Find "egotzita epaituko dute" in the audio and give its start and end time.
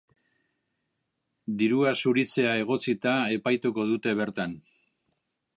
2.63-4.19